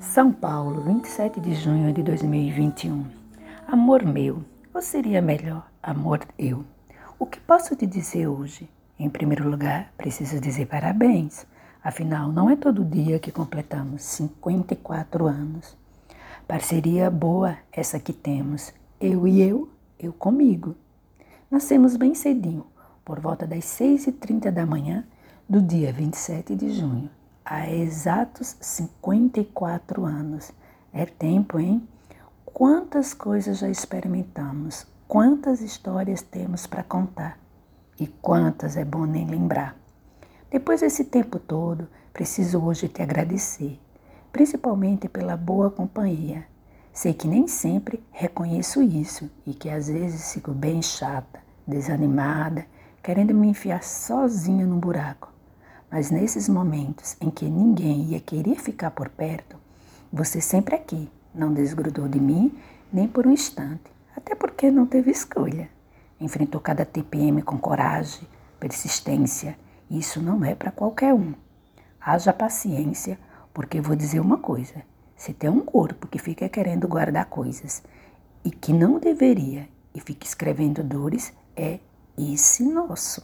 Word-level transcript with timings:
São 0.00 0.32
Paulo, 0.32 0.80
27 0.82 1.40
de 1.40 1.54
junho 1.54 1.92
de 1.92 2.04
2021. 2.04 3.04
Amor 3.66 4.04
meu, 4.04 4.44
ou 4.72 4.80
seria 4.80 5.20
melhor, 5.20 5.68
amor 5.82 6.20
eu? 6.38 6.64
O 7.18 7.26
que 7.26 7.40
posso 7.40 7.74
te 7.74 7.84
dizer 7.84 8.28
hoje? 8.28 8.70
Em 8.96 9.10
primeiro 9.10 9.50
lugar, 9.50 9.92
preciso 9.96 10.40
dizer 10.40 10.66
parabéns. 10.66 11.44
Afinal, 11.82 12.30
não 12.30 12.48
é 12.48 12.54
todo 12.54 12.84
dia 12.84 13.18
que 13.18 13.32
completamos 13.32 14.02
54 14.02 15.26
anos. 15.26 15.76
Parceria 16.46 17.10
boa 17.10 17.58
essa 17.72 17.98
que 17.98 18.12
temos. 18.12 18.72
Eu 19.00 19.26
e 19.26 19.42
eu, 19.42 19.68
eu 19.98 20.12
comigo. 20.12 20.76
Nascemos 21.50 21.96
bem 21.96 22.14
cedinho, 22.14 22.66
por 23.04 23.18
volta 23.18 23.48
das 23.48 23.64
6h30 23.64 24.52
da 24.52 24.64
manhã 24.64 25.04
do 25.48 25.60
dia 25.60 25.92
27 25.92 26.54
de 26.54 26.70
junho, 26.70 27.10
há 27.50 27.66
exatos 27.70 28.56
54 28.60 30.04
anos. 30.04 30.52
É 30.92 31.06
tempo, 31.06 31.58
hein? 31.58 31.88
Quantas 32.44 33.14
coisas 33.14 33.58
já 33.58 33.70
experimentamos, 33.70 34.86
quantas 35.06 35.62
histórias 35.62 36.20
temos 36.20 36.66
para 36.66 36.82
contar 36.82 37.38
e 37.98 38.06
quantas 38.06 38.76
é 38.76 38.84
bom 38.84 39.06
nem 39.06 39.26
lembrar. 39.26 39.74
Depois 40.50 40.82
desse 40.82 41.04
tempo 41.04 41.38
todo, 41.38 41.88
preciso 42.12 42.62
hoje 42.62 42.86
te 42.86 43.00
agradecer, 43.00 43.80
principalmente 44.30 45.08
pela 45.08 45.36
boa 45.36 45.70
companhia. 45.70 46.44
Sei 46.92 47.14
que 47.14 47.28
nem 47.28 47.46
sempre 47.46 48.04
reconheço 48.10 48.82
isso 48.82 49.30
e 49.46 49.54
que 49.54 49.70
às 49.70 49.88
vezes 49.88 50.34
fico 50.34 50.52
bem 50.52 50.82
chata, 50.82 51.40
desanimada, 51.66 52.66
querendo 53.02 53.32
me 53.32 53.48
enfiar 53.48 53.82
sozinha 53.82 54.66
no 54.66 54.76
buraco. 54.76 55.37
Mas 55.90 56.10
nesses 56.10 56.48
momentos 56.48 57.16
em 57.20 57.30
que 57.30 57.46
ninguém 57.46 58.10
ia 58.10 58.20
querer 58.20 58.56
ficar 58.56 58.90
por 58.90 59.08
perto, 59.08 59.56
você 60.12 60.40
sempre 60.40 60.74
aqui, 60.74 61.10
não 61.34 61.52
desgrudou 61.52 62.06
de 62.08 62.20
mim 62.20 62.58
nem 62.92 63.08
por 63.08 63.26
um 63.26 63.32
instante, 63.32 63.90
até 64.14 64.34
porque 64.34 64.70
não 64.70 64.86
teve 64.86 65.10
escolha. 65.10 65.68
Enfrentou 66.20 66.60
cada 66.60 66.84
TPM 66.84 67.42
com 67.42 67.58
coragem, 67.58 68.26
persistência. 68.58 69.58
Isso 69.90 70.20
não 70.20 70.44
é 70.44 70.54
para 70.54 70.70
qualquer 70.70 71.14
um. 71.14 71.32
Haja 72.00 72.32
paciência, 72.32 73.18
porque 73.54 73.80
vou 73.80 73.96
dizer 73.96 74.20
uma 74.20 74.38
coisa: 74.38 74.82
se 75.16 75.32
tem 75.32 75.48
um 75.48 75.60
corpo 75.60 76.06
que 76.06 76.18
fica 76.18 76.48
querendo 76.48 76.88
guardar 76.88 77.26
coisas 77.26 77.82
e 78.44 78.50
que 78.50 78.72
não 78.72 78.98
deveria 78.98 79.68
e 79.94 80.00
fica 80.00 80.26
escrevendo 80.26 80.82
dores, 80.82 81.32
é 81.56 81.78
esse 82.16 82.62
nosso. 82.62 83.22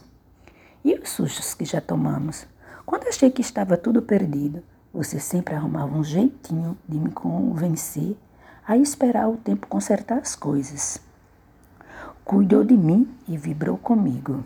E 0.83 0.93
os 0.95 1.09
sustos 1.09 1.53
que 1.53 1.65
já 1.65 1.81
tomamos? 1.81 2.47
Quando 2.85 3.07
achei 3.07 3.31
que 3.31 3.41
estava 3.41 3.75
tudo 3.77 4.01
perdido, 4.01 4.61
você 4.93 5.19
sempre 5.19 5.55
arrumava 5.55 5.97
um 5.97 6.03
jeitinho 6.03 6.77
de 6.87 6.99
me 6.99 7.11
convencer 7.11 8.15
a 8.67 8.77
esperar 8.77 9.27
o 9.27 9.37
tempo 9.37 9.67
consertar 9.67 10.19
as 10.19 10.35
coisas. 10.35 10.99
Cuidou 12.23 12.63
de 12.63 12.77
mim 12.77 13.11
e 13.27 13.37
vibrou 13.37 13.77
comigo. 13.77 14.43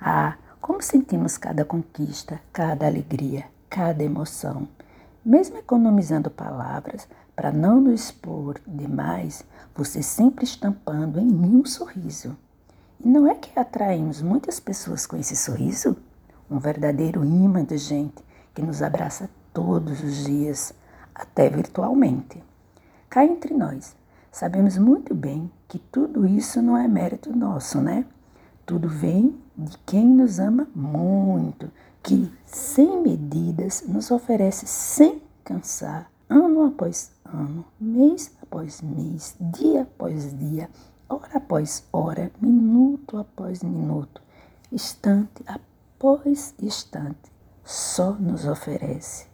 Ah, 0.00 0.36
como 0.60 0.82
sentimos 0.82 1.36
cada 1.36 1.64
conquista, 1.64 2.40
cada 2.52 2.86
alegria, 2.86 3.46
cada 3.70 4.02
emoção. 4.02 4.68
Mesmo 5.24 5.58
economizando 5.58 6.30
palavras 6.30 7.08
para 7.34 7.52
não 7.52 7.80
nos 7.80 8.00
expor 8.00 8.60
demais, 8.66 9.44
você 9.74 10.02
sempre 10.02 10.44
estampando 10.44 11.20
em 11.20 11.26
mim 11.26 11.56
um 11.56 11.64
sorriso. 11.64 12.36
E 12.98 13.08
não 13.08 13.28
é 13.28 13.34
que 13.34 13.58
atraímos 13.58 14.20
muitas 14.20 14.58
pessoas 14.58 15.06
com 15.06 15.16
esse 15.16 15.36
sorriso? 15.36 15.96
Um 16.50 16.58
verdadeiro 16.58 17.24
imã 17.24 17.64
de 17.64 17.76
gente 17.76 18.24
que 18.54 18.62
nos 18.62 18.82
abraça 18.82 19.28
todos 19.52 20.02
os 20.02 20.24
dias, 20.24 20.72
até 21.14 21.48
virtualmente. 21.48 22.42
Cá 23.10 23.24
entre 23.24 23.54
nós, 23.54 23.94
sabemos 24.30 24.78
muito 24.78 25.14
bem 25.14 25.50
que 25.66 25.78
tudo 25.78 26.26
isso 26.26 26.62
não 26.62 26.76
é 26.76 26.86
mérito 26.88 27.34
nosso, 27.36 27.80
né? 27.80 28.04
Tudo 28.64 28.88
vem 28.88 29.38
de 29.56 29.76
quem 29.78 30.06
nos 30.06 30.38
ama 30.38 30.68
muito, 30.74 31.70
que, 32.02 32.32
sem 32.46 33.00
medidas, 33.02 33.84
nos 33.86 34.10
oferece 34.10 34.66
sem 34.66 35.22
cansar, 35.44 36.10
ano 36.28 36.66
após 36.66 37.10
ano, 37.24 37.64
mês 37.80 38.32
após 38.42 38.80
mês, 38.80 39.36
dia 39.40 39.82
após 39.82 40.36
dia, 40.38 40.68
hora 41.08 41.30
após 41.34 41.84
hora, 41.92 42.30
minuto 42.40 43.18
após 43.18 43.62
minuto, 43.62 44.22
instante 44.70 45.42
após 45.46 45.77
instante 46.62 47.32
só 47.64 48.12
nos 48.12 48.46
oferece. 48.46 49.26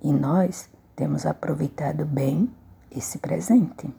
E 0.00 0.12
nós 0.12 0.68
temos 0.94 1.26
aproveitado 1.26 2.04
bem 2.04 2.48
esse 2.90 3.18
presente. 3.18 3.92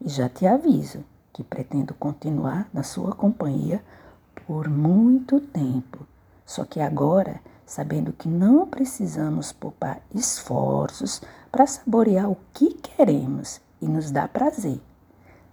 E 0.00 0.08
já 0.08 0.28
te 0.28 0.46
aviso 0.46 1.04
que 1.32 1.42
pretendo 1.42 1.94
continuar 1.94 2.68
na 2.72 2.82
sua 2.82 3.12
companhia 3.12 3.82
por 4.46 4.68
muito 4.68 5.40
tempo. 5.40 6.06
Só 6.44 6.64
que 6.64 6.80
agora, 6.80 7.40
sabendo 7.64 8.12
que 8.12 8.28
não 8.28 8.66
precisamos 8.66 9.50
poupar 9.52 10.02
esforços 10.14 11.22
para 11.50 11.66
saborear 11.66 12.30
o 12.30 12.36
que 12.52 12.74
queremos 12.74 13.60
e 13.80 13.88
nos 13.88 14.10
dá 14.10 14.28
prazer. 14.28 14.80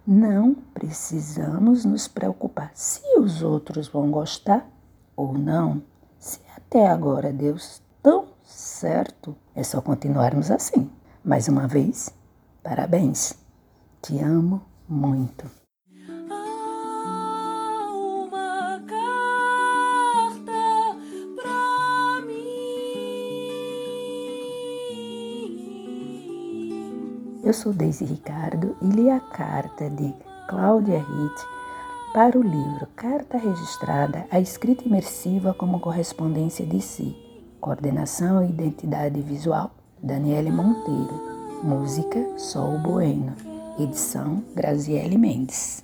Não 0.06 0.54
precisamos 0.54 1.84
nos 1.84 2.06
preocupar 2.06 2.70
se 2.74 3.02
os 3.18 3.42
outros 3.42 3.88
vão 3.88 4.10
gostar 4.10 4.68
ou 5.16 5.32
não. 5.32 5.82
Se 6.22 6.38
até 6.56 6.86
agora 6.86 7.32
Deus 7.32 7.82
tão 8.00 8.28
certo, 8.44 9.34
é 9.56 9.64
só 9.64 9.80
continuarmos 9.80 10.52
assim. 10.52 10.88
Mais 11.24 11.48
uma 11.48 11.66
vez, 11.66 12.14
parabéns. 12.62 13.34
Te 14.00 14.20
amo 14.20 14.62
muito. 14.88 15.50
Há 16.30 17.90
uma 17.92 18.80
carta 18.86 20.52
pra 21.34 22.24
mim. 22.24 22.52
Eu 27.42 27.52
sou 27.52 27.72
Deise 27.72 28.04
Ricardo 28.04 28.76
e 28.80 28.86
li 28.86 29.10
a 29.10 29.18
carta 29.18 29.90
de 29.90 30.14
Cláudia 30.48 31.00
Ritt 31.00 31.61
para 32.12 32.38
o 32.38 32.42
livro 32.42 32.86
Carta 32.94 33.38
Registrada, 33.38 34.26
a 34.30 34.38
escrita 34.38 34.84
imersiva 34.84 35.54
como 35.54 35.80
correspondência 35.80 36.66
de 36.66 36.80
si. 36.80 37.16
Coordenação 37.58 38.44
e 38.44 38.50
identidade 38.50 39.20
visual, 39.22 39.70
Daniele 40.02 40.50
Monteiro. 40.50 41.62
Música, 41.62 42.38
Sol 42.38 42.78
Bueno. 42.80 43.34
Edição, 43.78 44.44
Graziele 44.54 45.16
Mendes. 45.16 45.82